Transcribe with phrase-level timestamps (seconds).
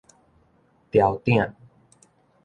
[0.93, 1.53] 牢鼎